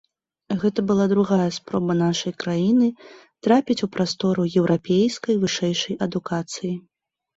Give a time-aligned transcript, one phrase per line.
[0.61, 2.89] Гэта была другая спроба нашай краіны
[3.49, 6.73] трапіць у прастору еўрапейскай вышэйшай адукацыі.